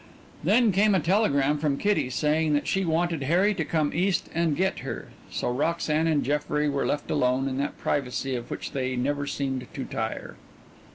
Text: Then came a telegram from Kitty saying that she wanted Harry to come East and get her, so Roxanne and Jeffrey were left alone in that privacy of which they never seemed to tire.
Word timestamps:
Then 0.43 0.71
came 0.71 0.95
a 0.95 0.99
telegram 0.99 1.59
from 1.59 1.77
Kitty 1.77 2.09
saying 2.09 2.53
that 2.53 2.67
she 2.67 2.85
wanted 2.85 3.21
Harry 3.21 3.53
to 3.53 3.63
come 3.63 3.93
East 3.93 4.31
and 4.33 4.55
get 4.57 4.79
her, 4.79 5.09
so 5.29 5.51
Roxanne 5.51 6.07
and 6.07 6.23
Jeffrey 6.23 6.67
were 6.67 6.87
left 6.87 7.11
alone 7.11 7.47
in 7.47 7.57
that 7.59 7.77
privacy 7.77 8.33
of 8.33 8.49
which 8.49 8.71
they 8.71 8.95
never 8.95 9.27
seemed 9.27 9.67
to 9.71 9.85
tire. 9.85 10.37